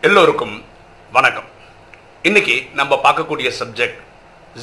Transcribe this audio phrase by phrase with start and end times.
[0.00, 0.64] எல்லோருக்கும்
[1.12, 1.44] வணக்கம்.
[2.22, 4.00] இன்னைக்கு நம்ம பார்க்கக்கூடிய சப்ஜெக்ட்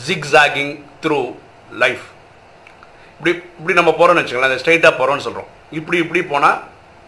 [0.07, 1.35] ஜிக்ஸாகிங் த்ரூ
[1.71, 2.01] லைஃப்
[3.17, 6.63] இப்படி இப்படி நம்ம போகிறோம்னு வச்சுங்களேன் ஸ்ட்ரைட்டாக போகிறோம்னு சொல்கிறோம் இப்படி இப்படி போனால்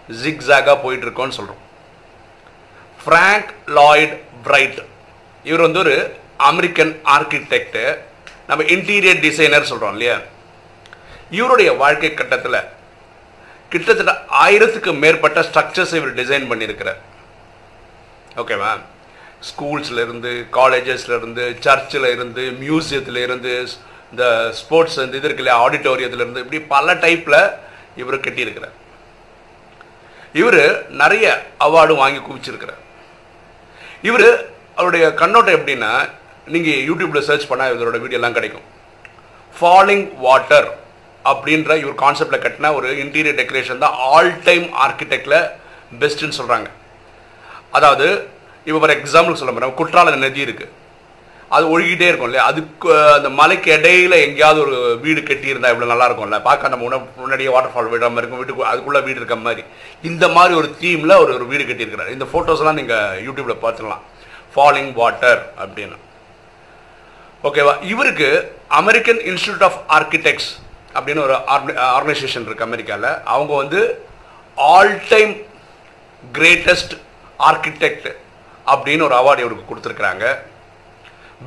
[0.09, 1.61] ஜிக்ஸாகாக போயிட்டுருக்கோன்னு சொல்கிறோம்
[3.05, 4.85] ஃப்ராங்க் லாய்ட் பிரைட்
[5.43, 7.97] இவர் வந்து ஒரு அமெரிக்கன் ஆர்கிடெக்டு
[8.47, 10.19] நம்ம இன்டீரியர் டிசைனர் சொல்கிறோம் இல்லையா?
[11.29, 12.61] இவருடைய வாழ்க்கை கட்டத்தில்
[13.69, 17.01] கிட்டத்தட்ட ஆயிரத்துக்கு மேற்பட்ட ஸ்ட்ரக்சர்ஸ் இவர் டிசைன் பண்ணியிருக்கிறார்.
[18.41, 18.71] ஓகேவா
[19.49, 23.51] ஸ்கூல்ஸ்லேருந்து காலேஜஸ்லேருந்து சர்ச்சில் இருந்து மியூசியத்தில் இருந்து
[24.11, 24.25] இந்த
[24.59, 27.39] ஸ்போர்ட்ஸ் இந்த இது இருக்குல்ல ஆடிட்டோரியத்துலேருந்து இப்படி பல டைப்பில்
[28.01, 28.75] இவர் கட்டியிருக்கிறார்.
[30.41, 30.61] இவர்
[31.01, 31.25] நிறைய
[31.65, 32.81] அவார்டும் வாங்கி குவிச்சிருக்கிறார்.
[34.09, 34.27] இவர்
[34.79, 35.91] அவருடைய கண்ணோட்டம் எப்படின்னா
[36.53, 38.65] நீங்கள் யூடியூப்பில் சர்ச் பண்ணால் இவரோட வீடியோலாம் கிடைக்கும்.
[39.55, 40.69] ஃபாலிங் வாட்டர்
[41.31, 45.39] அப்படின்ற இவர் கான்செப்டில் கட்டின ஒரு இன்டீரியர் டெக்கரேஷன் தான் ஆல் டைம் ஆர்கிடெக்டில்
[46.01, 46.69] பெஸ்ட்டுன்னு சொல்கிறாங்க
[47.77, 48.07] அதாவது
[48.67, 50.73] இப்போ ஃபார் எக்ஸாம்பிள் சொல்ல போகிறேன் குற்றால நதி இருக்குது
[51.55, 52.45] அது ஒழுகிட்டே இருக்கும் இல்லையா?
[52.51, 56.37] அதுக்கு அந்த மலைக்கு இடையில எங்கேயாவது ஒரு வீடு கட்டியிருந்தா இவ்வளோ நல்லா இருக்கும்ல?
[56.47, 58.41] பார்க்க நம்ம உணவு முன்னாடியே வாட்டர் ஃபால் விடுற மாதிரி இருக்கும்.
[58.41, 59.63] வீட்டுக்கு அதுக்குள்ளே வீடு இருக்க மாதிரி.
[60.09, 62.11] இந்த மாதிரி ஒரு தீமில் ஒரு ஒரு வீடு கட்டியிருக்கிறார்.
[62.15, 64.03] இந்த ஃபோட்டோஸ்லாம் நீங்கள் யூடியூப்பில் பார்த்துக்கலாம்.
[64.55, 65.97] ஃபாலிங் வாட்டர் அப்படின்னு.
[67.47, 68.29] ஓகேவா இவருக்கு
[68.81, 70.51] அமெரிக்கன் இன்ஸ்டியூட் ஆஃப் ஆர்கிடெக்ட்ஸ்
[70.95, 71.35] அப்படின்னு ஒரு
[71.97, 73.81] ஆர்கனைசேஷன் இருக்கு அமெரிக்காவில் அவங்க வந்து
[74.57, 75.33] ஆல் டைம்
[76.37, 76.95] கிரேட்டஸ்ட்
[77.39, 78.15] ஆர்கிடெக்ட்
[78.67, 80.37] அப்படின்னு ஒரு அவார்டு இவருக்கு கொடுத்துருக்குறாங்க.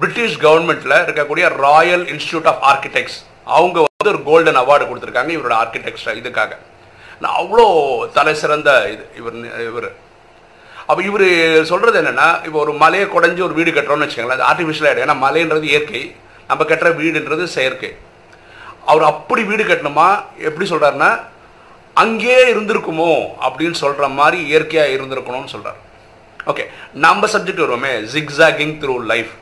[0.01, 6.07] பிரிட்டிஷ் கவர்மெண்ட்டில் இருக்கக்கூடிய ராயல் இன்ஸ்டியூட் ஆஃப் ஆர்கிடெக்ட்ஸ் அவங்க வந்து ஒரு கோல்டன் அவார்டு கொடுத்துருக்காங்க இவரோட ஆர்கிடெக்ட்
[6.07, 6.51] இதுக்காக.
[7.21, 7.65] நான் அவ்வளோ
[8.13, 9.93] தலை சிறந்த இது இவர் இவர்.
[10.87, 15.07] அப்போ இவர் சொல்கிறது என்னென்னா இப்போ ஒரு மலையை குடஞ்சி ஒரு வீடு கட்டுறோம்னு வச்சுக்கோங்களேன் அது ஆர்டிஃபிஷியல் ஆகிடும்
[15.07, 16.17] ஏன்னா மலைன்றது இயற்கை.
[16.49, 17.97] நம்ம கட்டுற வீடுன்றது செயற்கை.
[18.87, 20.25] அவர் அப்படி வீடு கட்டணுமா?
[20.39, 21.21] எப்படி சொல்கிறாருன்னா
[22.03, 23.13] அங்கேயே இருந்திருக்குமோ
[23.47, 25.81] அப்படின்னு சொல்கிற மாதிரி இயற்கையாக இருந்திருக்கணும்னு சொல்கிறார்
[26.51, 26.65] ஓகே
[27.05, 29.33] நம்ம சப்ஜெக்ட் வருவோமே ஜிக்ஸாகிங் த்ரூ லைஃப்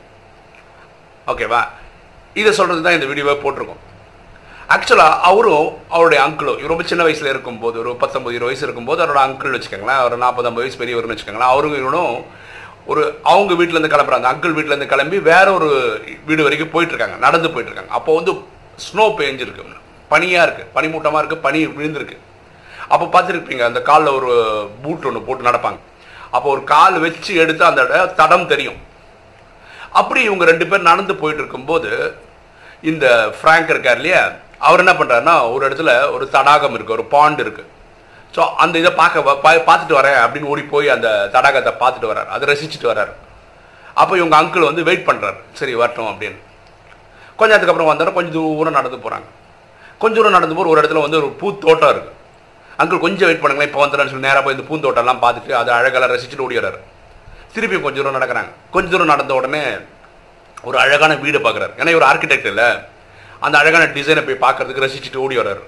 [1.33, 1.61] ஓகேவா
[2.39, 3.83] இதை சொல்கிறது தான் இந்த வீடியோவை போட்டிருக்கோம்.
[4.73, 9.55] ஆக்சுவலாக அவரும் அவருடைய அங்கிளும் ரொம்ப சின்ன வயசில் இருக்கும்போது ஒரு பத்தொம்பது இருபது வயசு இருக்கும்போது அவரோட அங்கிள்
[9.55, 12.13] வச்சுக்கோங்களேன் ஒரு நாற்பது ஐம்பது வயசு பெரியவர்னு வச்சுக்கோங்களேன் அவரும் இவனும்
[12.91, 13.01] ஒரு
[13.31, 14.27] அவங்க வீட்டிலேருந்து கிளம்புறாங்க.
[14.33, 15.69] அங்கிள் வீட்டிலேருந்து கிளம்பி வேற ஒரு
[16.27, 17.93] வீடு வரைக்கும் போயிட்டுருக்காங்க நடந்து போயிட்டுருக்காங்க.
[17.99, 18.33] அப்போ வந்து
[18.85, 19.63] ஸ்னோ பெஞ்சிருக்கு.
[20.13, 22.17] பனியாக இருக்குது பனிமூட்டமாக இருக்குது பனி விழுந்திருக்கு.
[22.87, 24.29] அப்போ பார்த்துருப்பீங்க அந்த காலில் ஒரு
[24.83, 25.79] பூட் ஒன்று போட்டு நடப்பாங்க.
[26.31, 27.81] அப்போ ஒரு கால் வச்சு எடுத்து அந்த
[28.15, 28.79] தடம் தெரியும்.
[29.91, 31.89] அப்படி இவங்க ரெண்டு பேர் நடந்து போயிட்டு இருக்கும்போது
[32.81, 33.05] இந்த
[33.37, 34.21] ஃப்ராங்க் இருக்கார் இல்லையா
[34.59, 37.69] அவர் என்ன பண்ணுறாருன்னா ஒரு இடத்துல ஒரு தடாகம் இருக்குது ஒரு பாண்ட் இருக்குது
[38.33, 42.27] ஸோ அந்த இதை பார்க்க பா- பார்த்துட்டு வரேன் அப்படின்னு ஓடி போய் அந்த தடாகத்தை பார்த்துட்டு வர்றாரு.
[42.27, 43.13] அதை ரசிச்சுட்டு வர்றாரு.
[43.93, 46.39] அப்போ இவங்க அங்கிள் வந்து வெயிட் பண்ணுறாரு சரி வரட்டும் அப்படின்னு.
[47.39, 49.27] கொஞ்ச நேரத்துக்கு அப்புறம் வந்தாலும் கொஞ்சம் தூரம் நடந்து போகிறாங்க
[50.01, 52.15] கொஞ்சம் தூரம் நடந்து போகிற ஒரு இடத்துல வந்து ஒரு பூத்தோட்டம் இருக்குது
[52.77, 53.67] அங்கிள் கொஞ்சம் வெயிட் பண்ணுங்களேன்.
[53.67, 56.79] இப்போ வந்துடுறேன்னு சொல்லி நேராக போய் இந்த பூந்தோட்டம்லாம் பார்த்துட்டு அதை அழகெல்லாம் ரசிச்சுட்டு ஓடி வர்றாரு
[57.53, 58.49] திருப்பி கொஞ்சம் தூரம் நடக்கிறாங்க.
[58.71, 59.63] கொஞ்சம் தூரம் நடந்த உடனே
[60.63, 61.69] ஒரு அழகான வீடு பார்க்குறாரு.
[61.77, 62.63] ஏன்னா இவர் ஆர்கிடெக்ட் இல்லை.
[63.39, 65.59] அந்த அழகான டிசைனை போய் பார்க்கறதுக்கு ரசிச்சுட்டு ஓடி வர்றாரு.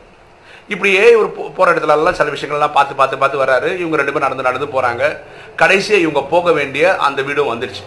[0.68, 3.78] இப்படியே இவர் போ- இடத்துலலாம் இடத்துல எல்லாம் சில விஷயங்கள்லாம் பார்த்து பார்த்து பார்த்து வர்றாரு.
[3.78, 5.18] இவங்க ரெண்டு பேரும் நடந்து நடந்து போகிறாங்க
[5.56, 7.84] கடைசியாக இவங்க போக வேண்டிய அந்த வீடும் வந்துடுச்சு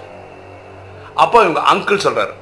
[1.14, 2.32] அப்போ இவங்க அங்கிள் சொல்கிறாரு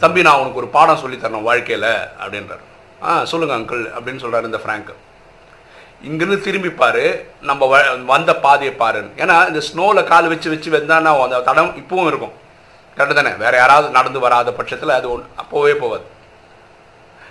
[0.00, 2.62] தம்பி நான் உனக்கு ஒரு பாடம் சொல்லித்தரணும் தரணும் அப்படின்றார்.
[3.02, 4.94] ஆ சொல்லுங்கள் அங்கிள் அப்படின்னு சொல்கிறார் இந்த ஃப்ராங்க்
[6.02, 9.10] இங்கிருந்து திரும்பி பாரு நம்ம வ- வந்த பாதையை பாருன்னு.
[9.16, 12.32] ஏன்னா இந்த ஸ்னோவில் கால் வச்சு வச்சு வந்தானா அந்த தடம் இப்பவும் இருக்கும்.
[12.96, 13.30] கரெக்டு தானே?
[13.30, 16.02] வேற யாராவது நடந்து வராத பட்சத்தில் அது ஒன்று அப்போவே போவாது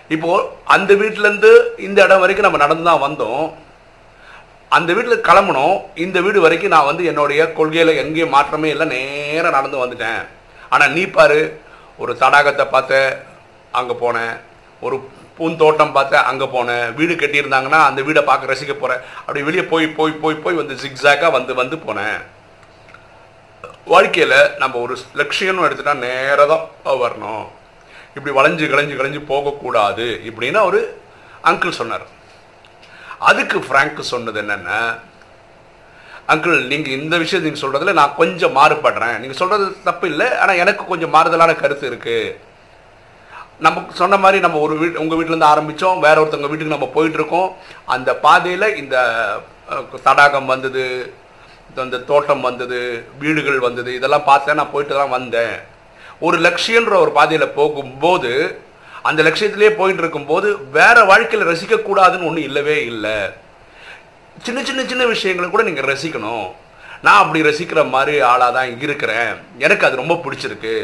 [0.09, 3.53] இப்போ அந்த வீட்டிலேருந்து இந்த இடம் வரைக்கும் நம்ம நடந்து தான் வந்தோம்.
[4.69, 8.87] அந்த வீட்டில் கிளம்பணும் இந்த வீடு வரைக்கும் நான் வந்து என்னுடைய கொள்கையில் எங்கேயும் மாற்றமே இல்லை.
[8.87, 10.25] நேராக நடந்து வந்துட்டேன்.
[10.69, 11.61] ஆனால் நீ பாரு
[11.97, 13.23] ஒரு தடாகத்தை பார்த்த
[13.71, 14.39] அங்கே போனேன்.
[14.79, 16.85] ஒரு பூந்தோட்டம் பார்த்தேன் அங்கே போனேன்.
[16.99, 21.31] வீடு கட்டியிருந்தாங்கன்னா அந்த வீடை பார்க்க ரசிக்க போகிறேன் அப்படி வெளியே போய் போய் போய் போய் வந்து ஜிக்ஸாக்காக
[21.37, 22.19] வந்து வந்து போனேன்.
[23.93, 27.45] வாழ்க்கையில் நம்ம ஒரு லட்சியம்னு எடுத்துட்டா நேராக தான் வரணும்.
[28.17, 30.81] இப்படி வளைஞ்சு களைஞ்சு கிளைஞ்சு போகக்கூடாது இப்படின்னு ஒரு
[31.51, 32.05] அங்கிள் சொன்னார்.
[33.31, 34.79] அதுக்கு ஃப்ராங்க் சொன்னது என்னென்னா
[36.33, 39.17] அங்கிள் நீங்கள் இந்த விஷயம் நீங்கள் சொல்கிறதுல நான் கொஞ்சம் மாறுபடுறேன்.
[39.21, 42.35] நீங்கள் சொல்கிறது தப்பு இல்லை ஆனால் எனக்கு கொஞ்சம் மாறுதலான கருத்து இருக்குது
[43.65, 47.49] நம்ம சொன்ன மாதிரி நம்ம ஒரு வீட் உங்கள் வீட்டிலேருந்து ஆரம்பித்தோம் வேற ஒருத்தவங்க வீட்டுக்கு நம்ம போயிட்டுருக்கோம்.
[47.95, 48.95] அந்த பாதையில் இந்த
[50.07, 50.85] தடாகம் வந்தது
[51.83, 52.79] அந்த தோட்டம் வந்தது
[53.21, 55.55] வீடுகள் வந்தது இதெல்லாம் பார்த்தேன் நான் போயிட்டு தான் வந்தேன்.
[56.27, 58.31] ஒரு லட்சியன்ற ஒரு பாதையில் போகும்போது
[59.09, 60.49] அந்த லட்சியத்திலே போயிட்டு இருக்கும்போது
[60.79, 63.15] வேற வாழ்க்கையில் ரசிக்கக்கூடாதுன்னு ஒன்றும் இல்லவே இல்லை.
[64.45, 66.45] சின்ன சின்ன சின்ன விஷயங்களை கூட நீங்கள் ரசிக்கணும்.
[67.05, 69.33] நான் அப்படி ரசிக்கிற மாதிரி ஆளாக தான் இருக்கிறேன்.
[69.65, 70.75] எனக்கு அது ரொம்ப பிடிச்சிருக்கு.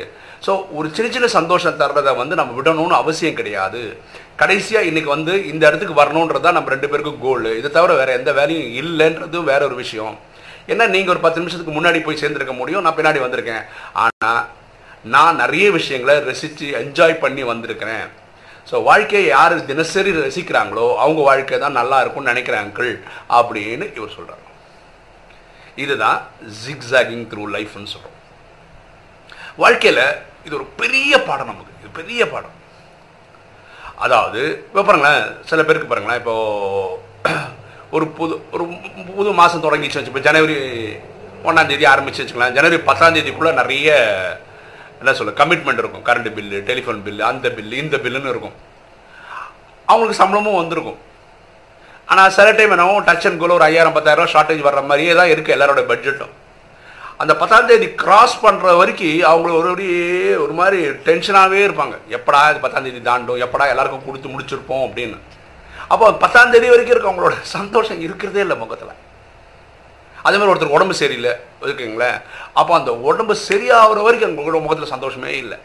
[0.45, 3.81] ஸோ ஒரு சின்ன சின்ன சந்தோஷம் தர்றதை வந்து நம்ம விடணும்னு அவசியம் கிடையாது.
[4.41, 8.31] கடைசியாக இன்னைக்கு வந்து இந்த இடத்துக்கு வரணுன்றது தான் நம்ம ரெண்டு பேருக்கும் கோல் இதை தவிர வேறு எந்த
[8.39, 10.15] வேலையும் இல்லைன்றதும் வேற ஒரு விஷயம்.
[10.71, 12.83] ஏன்னா நீங்கள் ஒரு பத்து நிமிஷத்துக்கு முன்னாடி போய் சேர்ந்துருக்க முடியும்.
[12.85, 13.63] நான் பின்னாடி வந்திருக்கேன்.
[14.03, 14.41] ஆனால்
[15.15, 18.07] நான் நிறைய விஷயங்களை ரசித்து என்ஜாய் பண்ணி வந்திருக்கிறேன்.
[18.69, 22.91] ஸோ வாழ்க்கையை யார் தினசரி ரசிக்கிறாங்களோ அவங்க வாழ்க்கை தான் நல்லா இருக்கும்னு நினைக்கிறாங்கள்
[23.39, 24.45] அப்படின்னு இவர் சொல்கிறார்
[25.83, 26.19] இதுதான்
[26.63, 28.18] ஜிக்ஸாகிங் த்ரூ லைஃப்னு சொல்கிறோம்
[29.63, 30.03] வாழ்க்கையில்
[30.47, 31.73] இது ஒரு பெரிய பாடம் நமக்கு.
[31.81, 32.55] இது பெரிய பாடம்.
[34.05, 36.35] அதாவது இப்போ பாருங்களேன் சில பேருக்கு பாருங்களேன் இப்போ
[37.95, 38.63] ஒரு புது ஒரு
[39.17, 40.57] புது மாதம் தொடங்கிச்சு வச்சு இப்போ ஜனவரி
[41.47, 43.89] ஒன்றாம் தேதி ஆரம்பிச்சு வச்சுக்கலாம் ஜனவரி பத்தாம் தேதிக்குள்ளே நிறைய
[45.01, 46.05] என்ன சொல்ல கமிட்மெண்ட் இருக்கும்.
[46.09, 48.55] கரண்ட் பில்லு டெலிஃபோன் பில்லு அந்த பில்லு இந்த பில்லுன்னு இருக்கும்.
[49.87, 50.99] அவங்களுக்கு சம்பளமும் வந்திருக்கும்.
[52.11, 55.55] ஆனால் சில டைம் என்னவோ டச் அண்ட் கோல ஒரு ஐயாயிரம் பத்தாயிரம் ஷார்ட்டேஜ் வர்ற மாதிரியே தான் இருக்குது
[55.55, 56.33] எல்லாரோட பட்ஜெட்டும்
[57.21, 60.03] அந்த பத்தாம் தேதி கிராஸ் பண்ணுற வரைக்கும் அவங்க ஒரு அப்படியே
[60.43, 60.77] ஒரு மாதிரி
[61.07, 61.95] டென்ஷனாகவே இருப்பாங்க.
[62.17, 65.17] எப்படா இது பத்தாம் தேதி தாண்டும் எப்படா எல்லாருக்கும் கொடுத்து முடிச்சிருப்போம் அப்படின்னு.
[65.93, 68.93] அப்போ பத்தாம் தேதி வரைக்கும் இருக்க அவங்களோட சந்தோஷம் இருக்கிறதே இல்லை முகத்தில்.
[70.27, 71.33] அதே மாதிரி ஒருத்தர் உடம்பு சரியில்லை
[71.65, 72.17] இருக்குங்களேன்
[72.59, 75.57] அப்போ அந்த உடம்பு சரியாகிற வரைக்கும் அவங்களோட முகத்தில் சந்தோஷமே இல்லை.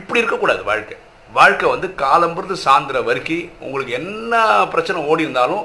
[0.00, 0.98] இப்படி இருக்கக்கூடாது வாழ்க்கை.
[1.38, 4.42] வாழ்க்கை வந்து காலம்புறது சாந்திர வரைக்கும் உங்களுக்கு என்ன
[4.74, 5.64] பிரச்சனை ஓடி இருந்தாலும்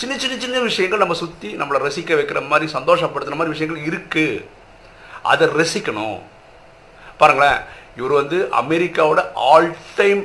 [0.00, 4.44] சின்ன சின்ன சின்ன விஷயங்கள் நம்ம சுற்றி நம்மளை ரசிக்க வைக்கிற மாதிரி சந்தோஷப்படுத்துகிற மாதிரி விஷயங்கள் இருக்குது
[5.30, 6.18] அதை ரசிக்கணும்.
[7.20, 7.58] பாருங்களேன்
[7.98, 9.68] இவர் வந்து அமெரிக்காவோட ஆல்
[9.98, 10.22] டைம்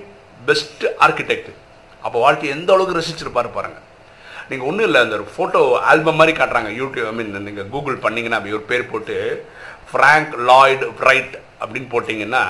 [0.47, 1.51] பெஸ்ட் ஆர்கிடெக்ட்
[2.05, 3.85] அப்போ வாழ்க்கையை எந்த அளவுக்கு ரசிச்சிருப்பாரு பாருங்கள்
[4.49, 5.61] நீங்கள் ஒன்றும் இல்லை அந்த ஒரு ஃபோட்டோ
[5.91, 6.69] ஆல்பம் மாதிரி காட்டுறாங்க.
[6.81, 9.17] யூடியூப் ஐ மீன் நீங்கள் கூகுள் பண்ணிங்கன்னா இவர் பேர் போட்டு
[9.91, 12.43] ஃப்ராங்க் லாய்டு ரைட் அப்படின்னு போட்டிங்கன்னா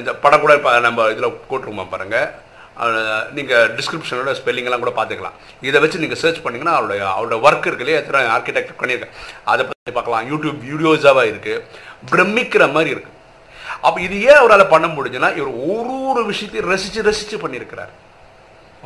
[0.00, 2.28] இந்த படம் கூட இப்போ நம்ம இதில் போட்டுருமா பாருங்கள்
[3.36, 5.36] நீங்கள் டிஸ்கிரிப்ஷனோட ஸ்பெல்லிங்லாம் கூட பார்த்துக்கலாம்.
[5.68, 9.16] இதை வச்சு நீங்கள் சர்ச் பண்ணிங்கன்னா அவருடைய அவரோட ஒர்க் இருக்கு இல்லையா எத்தனை ஆர்கிடெக்ட் பண்ணியிருக்கேன்
[9.52, 10.24] அதை பற்றி பார்க்கலாம்.
[10.32, 11.62] யூடியூப் வீடியோஸாக இருக்குது
[12.12, 13.12] பிரமிக்கிற மாதிரி இருக்குது
[13.86, 17.92] அப்போ இது ஏன் அவரால் பண்ண முடிஞ்சுன்னா இவர் ஒரு ஒரு விஷயத்தையும் ரசித்து ரசித்து பண்ணியிருக்கிறார்.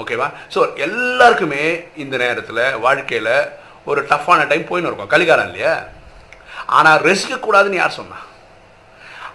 [0.03, 1.63] ஓகேவா ஸோ எல்லாருக்குமே
[2.03, 3.35] இந்த நேரத்தில் வாழ்க்கையில்
[3.91, 5.13] ஒரு டஃப்பான டைம் போயின்னு இருக்கும்.
[5.13, 5.75] கலிகாலம் இல்லையா?
[6.79, 8.19] ஆனால் ரசிக்கக்கூடாதுன்னு யார் சொன்னா?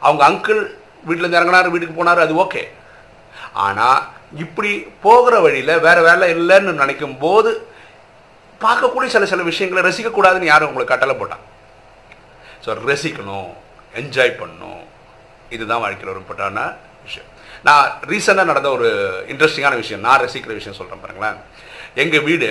[0.07, 0.61] அவங்க அங்கிள்
[1.07, 2.63] வீட்டில் இருந்து இறங்கினார் வீட்டுக்கு போனார் அது ஓகே
[3.65, 4.01] ஆனால்
[4.43, 4.71] இப்படி
[5.05, 7.51] போகிற வழியில் வேறு வேலை இல்லைன்னு நினைக்கும் போது
[8.63, 11.43] பார்க்கக்கூடிய சில சில விஷயங்களை ரசிக்கக்கூடாதுன்னு யாரும் உங்களுக்கு கட்டளை போட்டான்
[12.65, 13.51] ஸோ ரசிக்கணும்
[14.01, 14.83] என்ஜாய் பண்ணணும்.
[15.55, 16.59] இதுதான் வாழ்க்கையில் ஒரு பட்டான
[17.07, 17.29] விஷயம்.
[17.67, 18.87] நான் ரீசெண்டாக நடந்த ஒரு
[19.31, 21.37] இன்ட்ரெஸ்டிங்கான விஷயம் நான் ரசிக்கிற விஷயம் சொல்கிறேன் பாருங்களேன்.
[22.03, 22.49] எங்கள் வீடு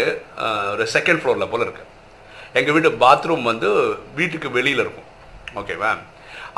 [0.74, 1.90] ஒரு செகண்ட் ஃப்ளோரில் போல் இருக்குது
[2.58, 3.68] எங்கள் வீடு பாத்ரூம் வந்து
[4.20, 5.08] வீட்டுக்கு வெளியில் இருக்கும்.
[5.60, 5.90] ஓகேவா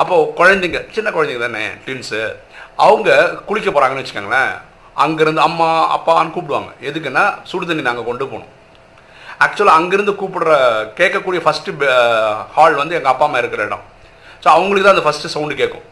[0.01, 2.21] அப்போது குழந்தைங்க சின்ன குழந்தைங்க தானே ட்வின்ஸு
[2.87, 3.11] அவங்க
[3.49, 4.55] குளிக்க போகிறாங்கன்னு வச்சுக்கோங்களேன்.
[5.03, 6.71] அங்கேருந்து அம்மா அப்பான்னு கூப்பிடுவாங்க.
[6.89, 8.53] எதுக்குன்னா சுடு தண்ணி நாங்கள் கொண்டு போகணும்.
[9.45, 10.53] ஆக்சுவலாக அங்கேருந்து கூப்பிடுற
[10.99, 11.89] கேட்கக்கூடிய ஃபஸ்ட்டு
[12.57, 13.85] ஹால் வந்து எங்கள் அப்பா அம்மா இருக்கிற இடம்.
[14.43, 15.85] ஸோ அவங்களுக்கு தான் அந்த ஃபஸ்ட்டு சவுண்டு கேட்கும்.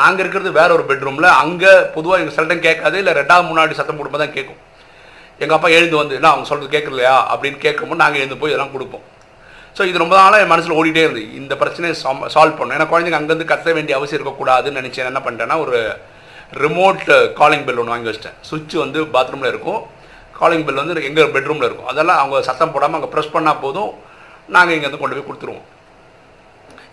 [0.00, 3.98] நாங்கள் இருக்கிறது வேற ஒரு பெட்ரூமில் அங்கே பொதுவாக எங்கள் சில டைம் கேட்காது இல்லை ரெண்டாவது முன்னாடி சத்தம்
[3.98, 4.60] போடும்போது தான் கேட்கும்.
[5.42, 7.16] எங்கள் அப்பா எழுந்து வந்து என்ன அவங்க சொல்கிறது கேட்கலையா?
[7.32, 9.04] அப்படின்னு கேட்கும்போது நாங்கள் எழுந்து போய் இதெல்லாம் கொடுப்போம்.
[9.76, 11.94] ஸோ இது ரொம்ப நாளாக என் மனசில் ஓடிட்டே இருந்து இந்த பிரச்சனையை
[12.34, 12.76] சால்வ் பண்ணணும்.
[12.78, 15.08] ஏன்னா குழந்தைங்க அங்கேருந்து கத்த வேண்டிய அவசியம் இருக்கக்கூடாதுன்னு நினச்சேன்.
[15.12, 15.78] என்ன பண்ணிட்டேன்னா ஒரு
[16.62, 17.04] ரிமோட்
[17.40, 18.36] காலிங் பெல் ஒன்று வாங்கி வச்சிட்டேன்.
[18.48, 19.80] சுவிட்ச் வந்து பாத்ரூமில் இருக்கும்.
[20.38, 21.88] காலிங் பெல் வந்து எங்கள் பெட்ரூமில் இருக்கும்.
[21.92, 23.90] அதெல்லாம் அவங்க சத்தம் போடாமல் அங்கே ப்ரெஸ் பண்ணால் போதும்.
[24.56, 25.64] நாங்கள் இங்கேருந்து கொண்டு போய் கொடுத்துருவோம்.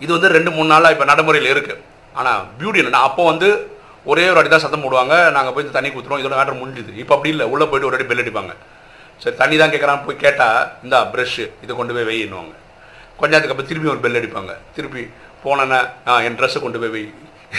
[0.04, 1.80] இது வந்து ரெண்டு மூணு நாளாக இப்போ நடைமுறையில் இருக்குது
[2.20, 3.48] ஆனால் பியூட்டி என்னன்னா அப்போ வந்து
[4.12, 5.14] ஒரே ஒரு அடி தான் சத்தம் போடுவாங்க.
[5.36, 6.92] நாங்கள் போய் தண்ணி கொடுத்துருவோம் இதோட மேட்ரு முடிஞ்சுது.
[7.02, 7.46] இப்போ அப்படி இல்லை.
[7.52, 8.54] உள்ளே போயிட்டு ஒரு அடி பெல் அடிப்பாங்க.
[9.22, 12.54] சரி தண்ணி தான் கேட்குறான்னு போய் கேட்டால் இந்த ப்ரெஷ்ஷு இதை கொண்டு போய் வெயின்னுவாங்க.
[13.20, 14.54] கொஞ்ச நேரத்துக்கு அப்புறம் திருப்பி ஒரு பெல் அடிப்பாங்க.
[14.76, 15.02] திருப்பி
[15.44, 15.80] போனேன்னா
[16.26, 17.06] என் ட்ரெஸ்ஸை கொண்டு போய் வெய்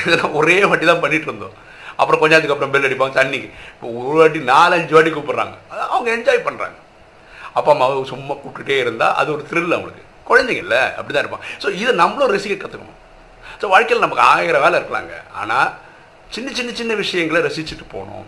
[0.08, 1.56] இதெல்லாம் ஒரே வாட்டி தான் பண்ணிகிட்டு இருந்தோம்.
[2.00, 3.14] அப்புறம் கொஞ்ச நேரத்துக்கு அப்புறம் பெல் அடிப்பாங்க.
[3.20, 3.50] தண்ணிக்கு.
[3.76, 5.56] இப்போ ஒரு வாட்டி நாலஞ்சு வாட்டி கூப்பிட்றாங்க.
[5.94, 6.78] அவங்க என்ஜாய் பண்ணுறாங்க
[7.58, 10.04] அப்பா அம்மாவை சும்மா கூப்பிட்டுட்டே இருந்தால் அது ஒரு த்ரில் அவங்களுக்கு.
[10.30, 11.48] குழந்தைங்கள்ல அப்படி தான் இருப்பாங்க.
[11.64, 13.00] ஸோ இதை நம்மளும் ரசிக்க கற்றுக்கணும்
[13.62, 15.16] ஸோ வாழ்க்கையில் நமக்கு ஆயிரம் வேலை இருக்கலாங்க.
[15.42, 15.70] ஆனால்
[16.36, 18.26] சின்ன சின்ன சின்ன விஷயங்களை ரசிச்சுட்டு போகணும்.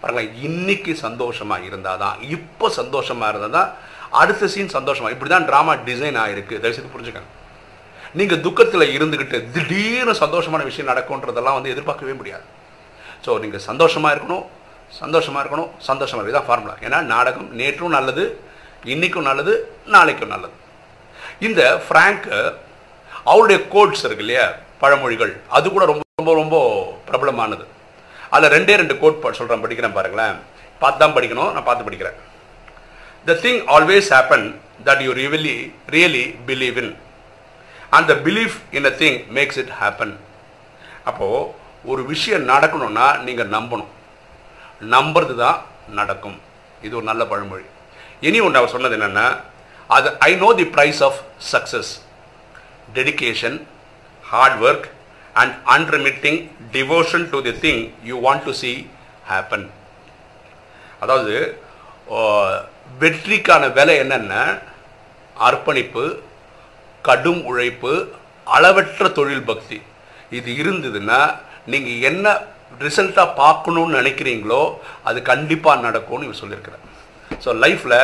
[0.00, 3.70] பாருங்களேன் இன்னைக்கு சந்தோஷமாக இருந்தால் தான் இப்போ சந்தோஷமாக இருந்தால் தான்
[4.20, 7.30] அடுத்த சீன் சந்தோஷமாக இப்படி தான் ட்ராமா டிசைன் ஆகிருக்கு தயவுசெய்து புரிஞ்சுக்கங்க.
[8.18, 12.46] நீங்கள் துக்கத்தில் இருந்துக்கிட்டு திடீர்னு சந்தோஷமான விஷயம் நடக்கும்ன்றதெல்லாம் வந்து எதிர்பார்க்கவே முடியாது.
[13.24, 14.44] ஸோ நீங்கள் சந்தோஷமாக இருக்கணும்.
[15.00, 15.70] சந்தோஷமாக இருக்கணும்.
[15.88, 18.24] சந்தோஷமாக இருக்கு தான் ஃபார்முலா ஏன்னா நாடகம் நேற்றும் நல்லது
[18.92, 19.52] இன்றைக்கும் நல்லது
[19.94, 20.54] நாளைக்கும் நல்லது.
[21.46, 22.36] இந்த ஃப்ராங்க்கு
[23.30, 24.44] அவருடைய கோட்ஸ் இருக்கு இல்லையா?
[24.82, 25.32] பழமொழிகள்.
[25.56, 26.56] அது கூட ரொம்ப ரொம்ப ரொம்ப
[27.08, 27.64] பிரபலமானது.
[28.34, 30.36] அதில் ரெண்டே ரெண்டு கோட் சொல்கிறேன் படிக்கிறேன் பாருங்களேன்.
[30.82, 31.50] பார்த்து தான் படிக்கணும்.
[31.54, 32.16] நான் பார்த்து படிக்கிறேன்.
[33.28, 34.46] The thing always happen
[34.88, 35.56] that you really
[35.96, 36.92] really believe in
[37.96, 40.14] and the belief in a thing makes it happen
[41.10, 41.40] அப்போது
[41.90, 43.92] ஒரு விஷயம் நடக்கணும்னா நீங்கள் நம்பணும்.
[44.94, 45.58] நம்புறது தான்
[45.98, 46.38] நடக்கும்.
[46.84, 47.66] இது ஒரு நல்ல பழமொழி.
[48.26, 49.26] இனி ஒன்று அவர் சொன்னது என்னென்னா
[49.96, 51.18] அது I know the price of
[51.52, 51.92] success
[52.96, 53.56] dedication
[54.30, 54.86] hard work
[55.40, 56.40] and unremitting
[56.76, 58.72] devotion to the thing you want to see
[59.30, 59.66] happen
[61.04, 61.34] அதாவது
[63.02, 64.34] வெற்றிக்கான விலை என்னென்ன
[65.48, 66.04] அர்ப்பணிப்பு
[67.08, 67.92] கடும் உழைப்பு
[68.56, 69.78] அளவற்ற தொழில் பக்தி.
[70.38, 71.18] இது இருந்ததுன்னா
[71.72, 72.26] நீங்கள் என்ன
[72.86, 74.62] ரிசல்ட்டாக பார்க்கணுன்னு நினைக்கிறீங்களோ
[75.08, 76.84] அது கண்டிப்பாக நடக்கும்னு இவர் சொல்லியிருக்கிறார்.
[77.44, 77.98] ஸோ லைஃப்பில்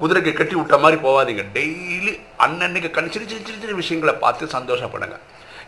[0.00, 1.42] குதிரைக்கு கட்டி விட்ட மாதிரி போகாதீங்க.
[1.56, 2.12] டெய்லி
[2.44, 5.16] அன்னன்னைக்கு கண் சின்ன சின்ன சின்ன விஷயங்களை பார்த்து சந்தோஷப்படுங்க.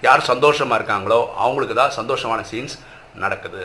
[0.07, 2.77] யார் சந்தோஷமாக இருக்காங்களோ அவங்களுக்கு தான் சந்தோஷமான சீன்ஸ்
[3.25, 3.63] நடக்குது.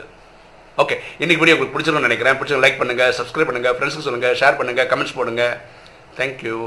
[0.84, 2.38] ஓகே இன்னைக்கு வீடியோ உங்களுக்கு பிடிச்சிருக்கும்னு நினைக்கிறேன்.
[2.40, 5.46] பிடிச்சிருக்க லைக் பண்ணுங்கள் சப்ஸ்கிரைப் பண்ணுங்கள் ஃப்ரெண்ட்ஸுக்கு சொல்லுங்கள் ஷேர் பண்ணுங்கள் கமெண்ட்ஸ் போடுங்க.
[6.20, 6.60] தேங்க்யூ